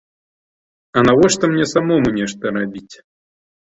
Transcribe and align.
А 0.97 1.03
навошта 1.09 1.51
мне 1.53 1.69
самому 1.75 2.07
нешта 2.19 2.45
рабіць? 2.61 2.95